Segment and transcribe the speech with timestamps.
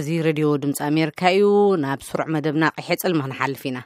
[0.00, 1.44] እዚ ረድዮ ድምፂ ኣሜሪካ እዩ
[1.82, 3.78] ናብ ስሩዕ መደብና ቕሐ ፅልሚ ክንሓልፍ ኢና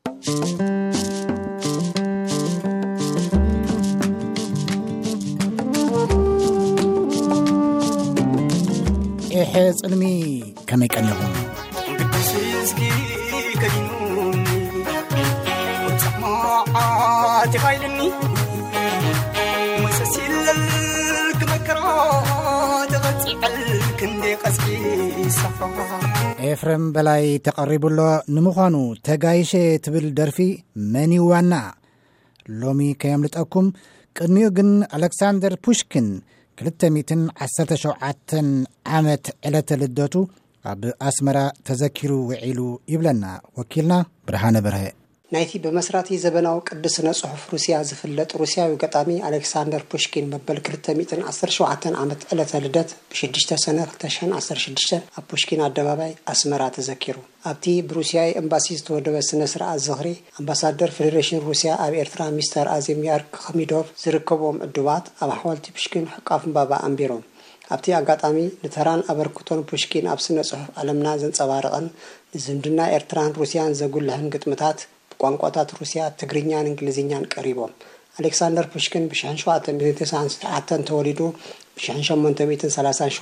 [9.53, 10.03] ሐ ፅልሚ
[10.71, 11.37] ከመይ ቀንኹመጽ
[26.49, 27.99] ኤፍረምበላይ ተቐሪቡሎ
[28.35, 29.53] ንምዃኑ ተጋይሸ
[29.85, 30.39] ትብል ደርፊ
[30.95, 31.55] መንይዋና
[32.61, 33.67] ሎሚ ከየምልጠኩም
[34.19, 36.09] ቅድሚኡ ግን ኣሌክሳንደር ፑሽኪን
[36.69, 38.39] 217
[38.99, 40.15] ዓመት ዕለተ ልደቱ
[40.73, 41.39] ኣብ ኣስመራ
[41.69, 42.61] ተዘኪሩ ውዒሉ
[42.95, 43.25] ይብለና
[43.61, 43.93] ወኪልና
[44.29, 44.83] ብርሃነ በርሀ
[45.35, 51.59] ናይቲ ብመስራቲ ዘበናዊ ቅዲስ ስነፅሑፍ ሩስያ ዝፍለጥ ሩስያዊ ጋጣሚ ኣሌክሳንደር ፑሽኪን መበል 2ል1ሸ
[52.05, 57.17] ዓመት ዕለተልደት ብሽድሽተ ሰነ 2ልተ 16ድሽተ ኣብ ፑሽኪን ኣደባባይ ኣስመራ ተዘኪሩ
[57.53, 60.09] ኣብቲ ብሩስያዊ ኤምባሲ ዝተወደበ ስነ ስር ዝኽሪ
[60.41, 67.25] ኣምባሳደር ፌደሬሽን ሩስያ ኣብ ኤርትራ ሚስተር ኣዚምያርክ ክሚዶቭ ዝርከብዎም ዕድባት ኣብ ሓዋልቲ ፑሽኪን ሕቃፍንባባ ኣንቢሮም
[67.75, 71.87] ኣብቲ ኣጋጣሚ ንተራን ኣበርክቶን ፑሽኪን ኣብ ስነ ጽሑፍ ዓለምና ዘንፀባርቐን
[72.37, 74.79] ንዝምድና ኤርትራን ሩስያን ዘጉልሕን ግጥምታት
[75.23, 77.73] ቋንቋታት ሩስያ ትግርኛን እንግሊዝኛን ቀሪቦም
[78.21, 81.21] ኣሌክሳንደር ፑሽኪን ብ7 ተወሊዱ
[81.81, 83.19] ብ83ሸ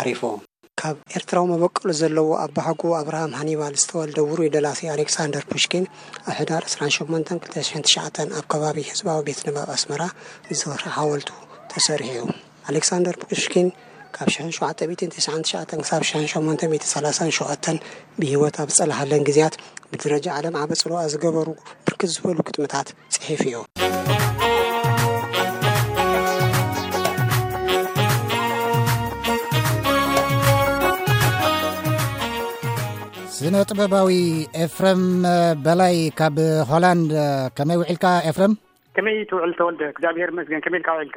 [0.00, 0.38] ዓሪፎም
[0.80, 5.86] ካብ ኤርትራዊ መበቀሉ ዘለዎ ኣባህጎ ኣብርሃም ሃኒባል ዝተወልደ ውሩ ይደላሲ ኣሌክሳንደር ፑሽኪን
[6.28, 7.94] ኣብ ሕዳር 28 29ሸ
[8.38, 10.02] ኣብ ከባቢ ህዝባዊ ቤት ንባብ ኣስመራ
[10.60, 11.30] ዝረሓወልቱ
[11.72, 12.22] ተሰሪሑ ዩ
[12.70, 13.68] ኣሌክሳንደር ፑሽኪን
[14.22, 14.50] ኣብ 7
[15.22, 17.64] ሳ837
[18.20, 19.54] ብሂወት ኣብ ዝፀላሓለን ግዜያት
[19.90, 21.46] ብደረጃ ዓለም ዓበፅለዋኣ ዝገበሩ
[21.86, 23.54] ብርክት ዝበሉ ግጥምታት ፅሒፍ እዩ
[33.38, 34.08] ስነ ጥበባዊ
[34.62, 35.02] ኤፍረም
[35.64, 36.36] በላይ ካብ
[36.70, 37.10] ሆላንድ
[37.58, 38.52] ከመይ ውዒልካ ኤፍረም
[38.96, 41.16] ከመይ ትውዕል ተወልደ እግዚኣብሔር መስገንከመኢልካውልካ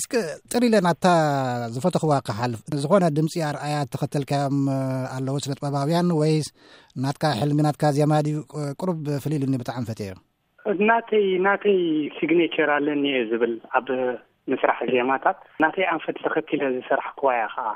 [0.00, 0.04] እስ
[0.52, 1.06] ጥሪ ኢለ ናታ
[1.74, 4.56] ዝፈትኽዋ ካሓልፍ ዝኮነ ድምፂ ኣርኣያት ተኸተልካዮም
[5.16, 6.32] ኣለዎ ስለ ጥበባውያን ወይ
[7.04, 8.38] ናትካ ሕልጊ ናትካ ዜማ ድዩ
[8.80, 11.78] ቅሩብ ፍሊኢሉኒ ብጣዕ ኣንፈትእዩይናተይ
[12.16, 13.86] ስግነቸርኣለኒ ዩ ዝብል ኣብ
[14.52, 17.68] ምስራሕ ዜማታት ናተይ ኣንፈት ተኸኪለ ዝስራሕ ክዋያ ከዓ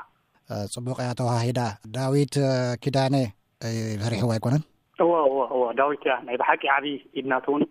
[0.75, 1.59] ፅቡቅ ያ ተዋሂዳ
[1.95, 2.35] ዳዊት
[2.83, 3.15] ኪዳኔ
[4.07, 4.63] ሕሪሕዋ ኣይኮነን
[5.07, 7.63] እዎ ዳዊት እያ ናይ ብሓቂ ዓብይ ኢድናት እውን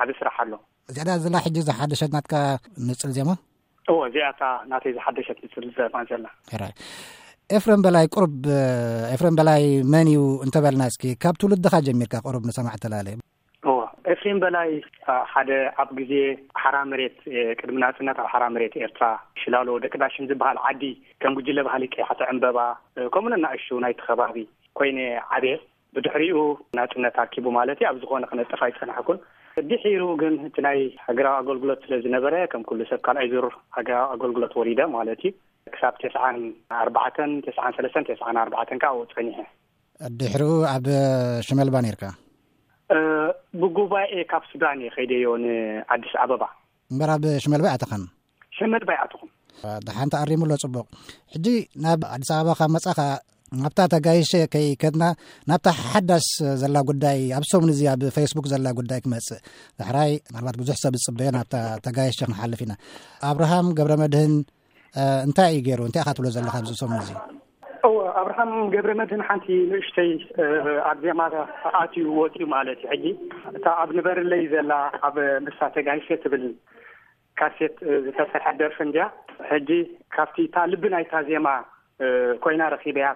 [0.00, 0.52] ዓብ ስራሕ ኣሎ
[0.92, 2.34] እዚዕዳ ዘላ ሕጂ ዝሓደሸት ናትካ
[2.88, 3.30] ንፅል ዜማ
[4.14, 4.42] ዚያታ
[4.72, 6.26] ናተይ ዝሓደሸት ምስል ዘማዘላ
[7.56, 8.36] ኤፍረንበላይ ቁርብ
[9.14, 9.64] ኤፍሬንበላይ
[9.94, 13.08] መን እዩ እንተበልና እስኪ ካብ ትውልድኻ ጀሚርካ ቁሩብ ንሰማዕ ተላለ
[14.12, 14.68] ኤፍሬን በላይ
[15.30, 15.50] ሓደ
[15.82, 16.12] ኣብ ግዜ
[16.62, 17.16] ሓራ መሬት
[17.60, 19.04] ቅድሚ ናፅነት ኣብ ሓራመሬት ኤርትራ
[19.42, 20.82] ሽላሎ ደቂ ዳሽን ዝበሃል ዓዲ
[21.22, 22.58] ከም ጉጅለ ባህሊከይ ሓት ዕንበባ
[23.14, 24.36] ከምኡነ ናእሹ ናይቲ ከባቢ
[24.80, 24.98] ኮይነ
[25.38, 25.58] ዓብር
[25.96, 26.38] ብድሕሪኡ
[26.80, 29.18] ናፅነት ኣኪቡ ማለት እዩ ኣብ ዝኮነ ክነጠፋ ይፅንሕኩን
[29.60, 33.36] እድሕሩ ግን እቲ ናይ ሃገራዊ ኣገልግሎት ስለዝነበረ ከም ኩሉ ሰብ ካልኣይ ዝ
[33.76, 35.32] ሃገራዊ ኣገልግሎት ወሪዶ ማለት እዩ
[35.74, 36.38] ክሳብ ተስን
[36.80, 39.38] ኣርባዕተን ተስን ሰለስተን ተስን ኣርባተን ካ ኣወፀቀኒሐ
[40.18, 40.86] ድሕሩኡ ኣብ
[41.46, 42.02] ሽመልባ ነርካ
[43.60, 46.44] ብጉባኤ ካብ ሱዳን እየ ከይደዮ ንኣዲስ ኣበባ
[46.92, 48.04] እንበርኣብ ሽመልባይ ኣተኸን
[48.58, 49.30] ሸመልባይ ኣትኹም
[49.88, 50.86] ዳሓንቲ ኣሪሙሎ ፅቡቅ
[51.34, 51.46] ሕጂ
[51.84, 53.00] ናብ ኣዲስ ኣበባ ካብ መፃኻ
[53.68, 55.04] ኣብታ ተጋየሸ ከይከድና
[55.50, 56.26] ናብታ ሓዳስ
[56.62, 59.40] ዘላ ጉዳይ ኣብሰሙን እዚ ኣብ ፌስቡክ ዘላ ጉዳይ ክመፅእ
[59.80, 61.54] ዳሕራይ ማልባት ብዙሕ ሰብ ዝፅብደየ ናብታ
[61.86, 62.72] ተጋየሸ ክንሓልፍ ኢና
[63.30, 64.34] ኣብርሃም ገብረ መድህን
[65.26, 67.10] እንታይ እዩ ገይሩ እንታይ ካትብሎ ዘለካ ዚ ሰሙን እዙ
[67.88, 70.10] እወ ኣብርሃም ገብረ መድህን ሓንቲ ንእሽተይ
[70.90, 71.20] ኣብ ዜማ
[71.82, 73.14] ኣትዩ ወፅኡ ማለት እዩ ሕጂ
[73.58, 74.72] እታ ኣብ ንበርለዩ ዘላ
[75.08, 75.16] ኣብ
[75.46, 76.44] ምርሳ ተጋየሸ ትብል
[77.40, 77.74] ካሴት
[78.04, 79.00] ዝተሰርሐ ደርፊ እንያ
[79.50, 79.68] ሕጂ
[80.16, 81.48] ካብቲ እታ ልቢ ናይታ ዜማ
[82.44, 83.06] ኮይና ረኪበያ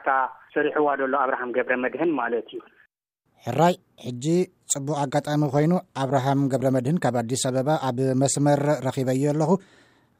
[0.54, 2.60] ሰሪሕዋ ሎ ኣብርሃም ገብረ መድህን ማለት እዩ
[3.44, 3.74] ሕራይ
[4.04, 4.24] ሕጂ
[4.72, 5.72] ፅቡቅ ኣጋጣሚ ኮይኑ
[6.02, 9.50] ኣብርሃም ገብረመድህን ካብ ኣዲስ ኣበባ ኣብ መስመር ረኪበዩ ኣለኹ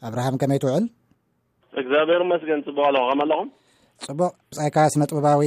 [0.09, 0.85] ኣብርሃም ከመይ ትውዕል
[1.81, 3.49] እግዚኣብሔር መስገን ፅቡቅ ኣለኩ ከመ ለኹም
[4.07, 4.19] ፅቡቅ
[4.59, 5.41] ብይካባ ስነ ጥበባዊ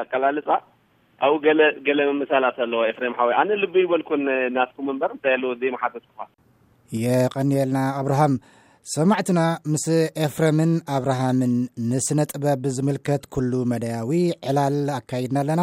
[0.00, 0.48] ኣቀላልፃ
[1.26, 1.44] ኣብኡ
[1.98, 2.98] ለ ምሳላት ኣለዎ ኤፍ
[3.40, 4.12] ኣነ ል ይል
[4.56, 6.00] ናኩም ታክ
[7.02, 8.34] የቀኒ ና ኣብርሃም
[8.94, 9.40] ሰማዕትና
[9.72, 9.82] ምስ
[10.26, 11.54] ኤፍረምን ኣብርሃምን
[11.88, 14.10] ንስነ ጥበብ ብዝምልከት ኩሉ መዳያዊ
[14.50, 15.62] ዕላል ኣካይድና ኣለና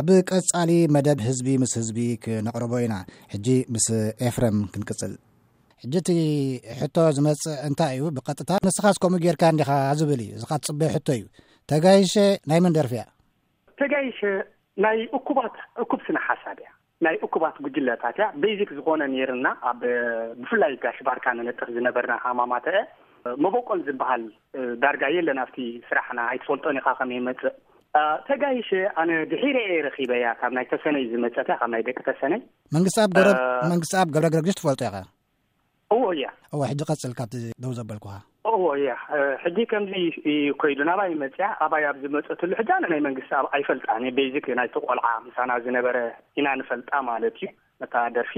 [0.00, 2.94] ኣብ ቀፃሊ መደብ ህዝቢ ምስ ህዝቢ ክነቕርቦ ኢና
[3.32, 3.86] ሕጂ ምስ
[4.28, 5.12] ኤፍረም ክንቅፅል
[5.82, 6.10] ሕጂ እቲ
[6.80, 9.70] ሕቶ ዝመፅእ እንታይ እዩ ብቀጥታ ንስኻዝከሙኡ ጌርካ ንዲኻ
[10.00, 11.24] ዝብል እዩ ዝኻ ትፅበ ሕቶ እዩ
[11.72, 12.14] ተጋይሸ
[12.52, 13.04] ናይ መን ደርፊእያ
[13.82, 14.20] ተጋይሸ
[14.86, 16.70] ናይ እኩባት እኩብ ስነ ሓሳብ እያ
[17.04, 19.80] ናይ እኩባት ጉጅለታት እያ ቤዚክ ዝኮነ ኔሩና ኣብ
[20.40, 22.82] ብፍላይ ጋሽባርካ ንንጥፍ ዝነበርና ሃማማትአ
[23.44, 24.22] መበቆል ዝበሃል
[24.82, 25.58] ዳርጋ የለና ኣብቲ
[25.88, 27.54] ስራሕና ኣይትፈልጦን ኢካ ከመ ይመፅእ
[28.28, 28.70] ተጋይሸ
[29.00, 32.40] ኣነ ድሒረ የ ረኪበያ ካብ ናይ ተሰነይ ዝመፅት ካብ ናይ ደቂ ተሰነይ
[32.76, 34.98] መንግስቲኣመንግስቲ ኣብ ገብረግረግሽ ትፈልጦ ኢኸ
[35.96, 38.06] እወ እያ እወ ሕዚ ቀፅል ካብቲ ደው ዘበልኩ
[38.52, 38.90] ዎ ያ
[39.42, 39.92] ሕጂ ከምዚ
[40.60, 43.86] ኮይዱ ናባይ መፅያ ኣባይ ኣብ ዝመፀትሉ ሕጂ ኣነ ናይ መንግስቲ ኣብ ኣይፈልጣ
[44.18, 45.96] ቤዚክ ናይተ ቆልዓ ምሳና ዝነበረ
[46.40, 47.48] ኢናንፈልጣ ማለት እዩ
[47.82, 48.32] መታ ደርፊ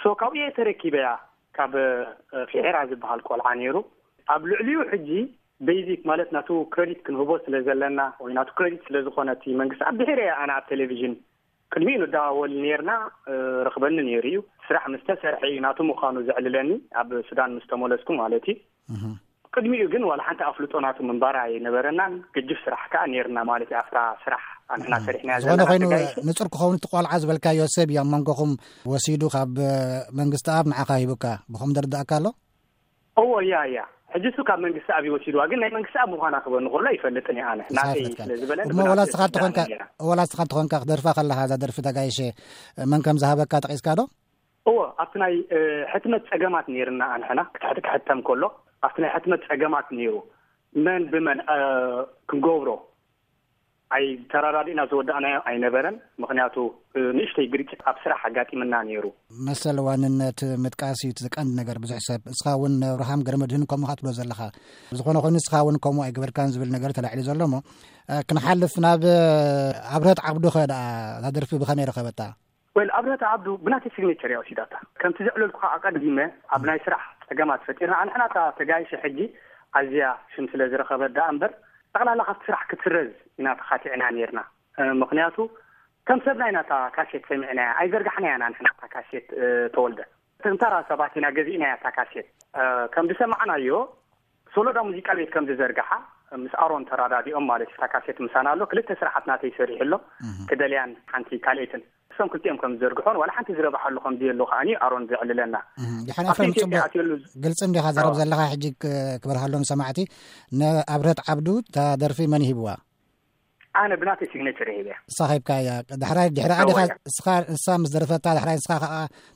[0.00, 1.08] ሶ ካብኡ የ ተረኪበያ
[1.58, 1.74] ካብ
[2.52, 3.76] ፊሔራ ዝበሃል ቆልዓ ነይሩ
[4.34, 5.10] ኣብ ልዕሉኡ ሕጂ
[5.68, 10.30] ቤዚክ ማለት ናቱ ክረዲት ክንህቦ ስለ ዘለና ወይ ና ክረዲት ስለዝኮነ ቲ መንግስቲ ኣብ ብሔረያ
[10.42, 11.14] ኣነ ኣብ ቴሌቭዥን
[11.72, 12.90] ቅድሚ ዩንዳባወል ኔርና
[13.68, 14.38] ረክበኒ ነይሩ እዩ
[14.68, 16.70] ስራሕ ምስተሰርሐ ናቱ ምዃኑ ዘዕልለኒ
[17.02, 19.08] ኣብ ሱዳን ምስተመለስኩ ማለት እዩ
[19.56, 22.00] ቅድሚኡ ግን ሓንቲ ኣፍሉጦ ናቱ ንባር ይነበረና
[22.36, 22.94] ግጅፍ ስራሕ ከ
[23.26, 23.82] ርና ማት ኣ
[24.24, 24.42] ስራሕ
[24.92, 25.82] ና ሪሕና ዝኮነ ኮይኑ
[26.28, 28.50] ንፁር ክኸውንቲ ቆልዓ ዝበልዮ ሰብ እ መንከኩም
[28.94, 29.50] ወሲዱ ካብ
[30.20, 32.26] መንግስቲ ኣብ ንዓካ ሂቡካ ብከም ደርእካ ኣሎ
[33.22, 33.76] እዎ ያያ
[34.14, 34.16] ሕ
[34.50, 37.38] ካብ መንግስቲ ኣብይወሲድዋ ግን ናይ መንግስቲ ኣብ ምኳና ክበንሎ ይፈልጥን
[37.78, 42.18] ናለወላስኻ ኮንካ ክደርፋ ከለካ ዘደርፊ ተጋይሸ
[42.92, 44.02] መን ከም ዝሃበካ ተቂስካ ዶ
[44.70, 45.34] ዎ ኣብቲ ናይ
[45.94, 47.02] ሕትመት ፀገማት ርና
[47.38, 48.42] ና ክትሕቲክሕተም ከሎ
[48.86, 50.10] ኣብቲ ናይ ሕትመት ፀገማት ነይሩ
[50.84, 51.38] መን ብመን
[52.30, 52.70] ክንገብሮ
[53.96, 56.54] ኣይ ተራዳዲእና ዘወዳእናዮ ኣይነበረን ምክንያቱ
[57.16, 59.04] ንእሽተይ ግርጭት ኣብ ስራሕ ኣጋጢምና ነይሩ
[59.46, 64.40] መሰል ዋንነት ምጥቃስዩቲ ዘቀንዲ ነገር ብዙሕ ሰብ ንስኻ እውን ነብርሃም ገረመድህን ከምኡ ካትብሎ ዘለካ
[64.98, 67.54] ዝኮነ ኮይኑ ንስኻ ውን ከምኡ ኣይግበርካን ዝብል ነገር ተላዕሉ ዘሎሞ
[68.30, 69.04] ክንሓልፍ ናብ
[69.96, 70.44] ኣብርሀት ዓብዱ
[71.24, 72.20] ታደርፊ ብከመይ ረኸበታ
[72.98, 76.18] ኣብርሀት ዓብዱ ብናተ ስግነቸር እያ ሲዳታ ከምቲ ዘዕለልኩካ ኣቀዲመ
[76.56, 79.18] ኣብናይ ስራሕ ሕገማ ተፈጢርና ኣንሕናታ ተጋይሸ ሕጂ
[79.78, 80.04] ኣዝያ
[80.34, 81.52] ሽም ስለ ዝረኸበ ዳ እምበር
[81.94, 84.40] ጠቕላላ ካብቲ ስራሕ ክትረዝ ኢና ተኻቲዕና ነርና
[85.02, 85.36] ምክንያቱ
[86.08, 89.26] ከም ሰብና ኢናታ ካሴት ሰሚዕናያ ኣይዘርጋሕናያ ና ንናታ ካሴት
[89.74, 90.00] ተወልደ
[90.44, 92.28] ተንታራ ሰባት ኢና ገዚእናያ ታ ካሴት
[92.94, 93.78] ከም ብሰማዕናዮ
[94.54, 95.90] ሰሎዳ ሙዚቃ ቤት ከምዝዘርግሓ
[96.42, 100.02] ምስ ኣሮን ተራዳዲኦም ማለት እዩ ታ ካሴት ምሳና ኣሎ ክልተ ስራሕት ናተይሰሪሑ ሎም
[100.50, 101.82] ክደልያን ሓንቲ ካልኤትን
[102.18, 103.46] ዝብዘዕልለናሓንፅቡ
[107.44, 108.64] ግልፅን ኻ ዘረብ ዘለካ ሕግ
[109.22, 109.98] ክበርሃሎም ሰማዕቲ
[110.60, 112.68] ንኣብረት ዓብዱ ታ ደርፊ መን ሂብዋ
[113.90, 114.08] ነ ብእ
[115.10, 115.72] ንሳብካ እያ
[116.20, 116.28] ሕይ
[116.68, 118.66] ንስ እንስሳ ምስ ደረፈታ ሕራይ ንስ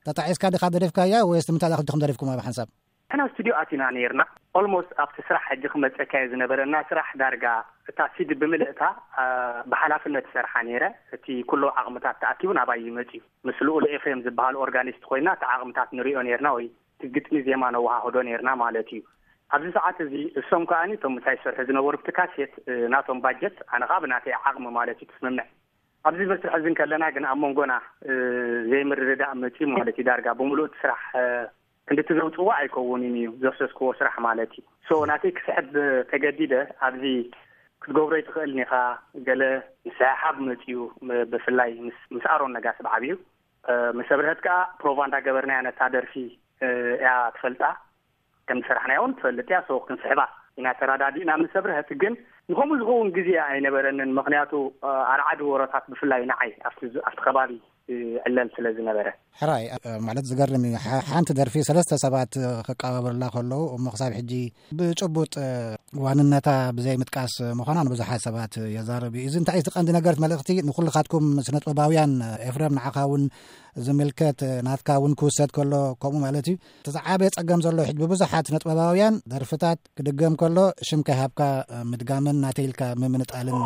[0.07, 2.69] ተጣዒስካ ካ ደሪፍካ እያ ወስምታይ ክል ከም ዘሪፍኩም ኣብሓንሰብ
[3.15, 4.23] ኣሕና ስትድዮ ኣትና ኔርና
[4.59, 7.45] ኦልሞስት ኣብቲ ስራሕ ሕጂ ክመፀካዮ ዝነበረ ና ስራሕ ዳርጋ
[7.91, 8.81] እታ ሲድ ብምልእታ
[9.73, 10.85] ብሓላፍነት ሰርሓ ነይረ
[11.17, 15.91] እቲ ኩሎ ዓቕምታት ተኣኪቡ ናባይ መፅ እዩ ምስሊ ኡሉ ኤፍም ዝበሃል ኦርጋኒስት ኮይንና እቲ ዓቕምታት
[16.01, 16.67] ንሪዮ ነይርና ወይ
[17.05, 19.03] ትግጥሚ ዜማ ነዋሃህዶ ነርና ማለት እዩ
[19.57, 22.53] ኣብዚ ሰዓት እዙ እሶም ከዓኒ እቶም ምንሳይ ዝሰርሒ ዝነበሩ ትካሴት
[22.95, 25.47] ናቶም ባጀት ኣነኻ ብናተይ ዓቕሚ ማለት እዩ ትስምምዕ
[26.09, 27.73] ኣብዚ መስርሒ እዙንከለና ግን ኣብ መንጎና
[28.73, 31.01] ዘይምርድዳ ብመፅ እዩ ማለት እዩ ዳርጋ ብምሉእ እቲ ስራሕ
[31.93, 35.67] እንድቲ ዘውፅዋ ኣይከውንን እዩ ዘፍሰዝክዎ ስራሕ ማለት እዩ ሶ ናተይ ክስሕብ
[36.11, 36.55] ተገዲደ
[36.87, 37.05] ኣብዚ
[37.83, 38.73] ክትገብሮ ይትኽእል ኒኻ
[39.27, 39.43] ገለ
[39.87, 40.81] ንሳያሓ ብመፅኡ
[41.33, 41.71] ብፍላይ
[42.05, 43.17] ስምስኣሮን ነጋ ስብዓቢ እዩ
[43.99, 46.15] ምሰብርሀት ከዓ ፕሮቫንዳ ገበርናያ ነታ ደርፊ
[47.01, 47.63] እያ ትፈልጣ
[48.51, 50.21] ከምዚስራሕናየ እውን ትፈልጥ እያ ሶ ክንስሕባ
[50.61, 52.15] ኢና ተራዳዲእና ምሰብርሀት ግን
[52.53, 54.53] ንኸምኡ ዝኸውን ግዜ ኣይነበረንን ምክንያቱ
[55.13, 56.81] ኣልዓዲ ዎሮታት ብፍላይ ንዓይ ኣብቲ
[57.27, 57.53] ከባቢ
[58.27, 59.09] ዕለል ስለዝነበረ
[59.41, 59.65] ሕራይ
[60.07, 60.75] ማለት ዝገርም እዩ
[61.11, 62.33] ሓንቲ ደርፊ ሰለስተ ሰባት
[62.67, 64.33] ክቀባብላ ከለዉ እሞ ክሳብ ሕጂ
[64.79, 65.33] ብጭቡጥ
[66.05, 71.27] ዋንነታ ብዘይ ምጥቃስ ምኳና ንብዙሓት ሰባት የዛረብ እዩ እዚ እንታይእ ዝ ቀንዲ ነገርት መልእክቲ ንኩሉካትኩም
[71.47, 72.13] ስነጥበባውያን
[72.49, 73.25] ኤፍረም ንዓካ ውን
[73.85, 75.75] ዝምልከት ናትካ እውን ክውሰድ ከሎ
[76.05, 76.57] ከምኡ ማለት እዩ
[76.89, 80.59] ተዛዓበየ ፀገም ዘሎዉ ሕ ብቡዙሓት ስነጥበባውያን ደርፍታት ክድገም ከሎ
[80.91, 81.41] ሽምከይ ሃብካ
[81.93, 83.61] ምድጋምን ናተይልካ ምምንጣልን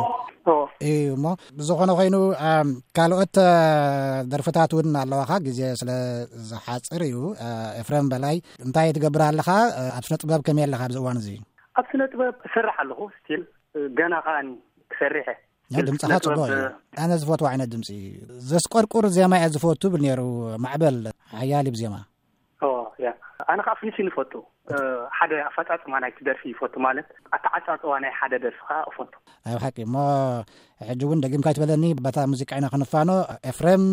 [0.89, 1.25] እዩእሞ
[1.59, 2.15] ብዝኮነ ኮይኑ
[2.97, 3.35] ካልኦት
[4.31, 5.91] ደርፍታት እውን ኣለዋካ ግዜ ስለ
[6.49, 7.17] ዝሓፅር እዩ
[7.81, 9.49] ኤፍረም በላይ እንታይ ትገብር ኣለካ
[9.97, 11.41] ኣብ ስነ ጥበብ ከመይ ኣለካ ብዝእዋን እዙ ዩ
[11.79, 13.43] ኣብ ስነ ጥበብ ሰራሕ ኣለኹ ስል
[13.99, 14.27] ገናኻ
[14.93, 15.27] ክሰሪሐ
[15.87, 16.65] ድምፂካ ፅቡቅ እዩ
[17.05, 17.87] እነዝፈት ዓይነት ድምፂ
[18.51, 20.21] ዘስቆርቁር ዜማ እየ ዝፈቱ ብል ነሩ
[20.65, 20.97] ማዕበል
[21.39, 21.95] ሓያሊብ ዜማ
[23.51, 24.31] ኣነከ ኣፍንሽን ይፈቱ
[25.17, 29.13] ሓደወኣፈፃፅማናይት ደርፊ ይፈቱ ማለት ኣተዓፃፅዋናይ ሓደ ደርፊከ ክፈቱ
[29.51, 29.95] ኣብ ሓቂ ሞ
[30.89, 33.09] ሕጂ እውን ደጊምካ ይትበለኒ በታ ሙዚቃ ኢና ክነፋኖ
[33.51, 33.85] ኤፍረም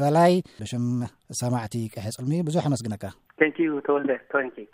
[0.00, 0.86] በላይ ብሽም
[1.40, 3.04] ሰማዕቲ ቅሕፅልሚእዩ ብዙሕ ኣመስግነካ
[3.42, 4.68] ንኪዩ ተወልደ ወንኪወ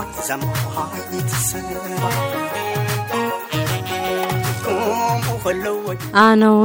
[0.00, 0.90] زمعة
[5.34, 6.46] السلافلون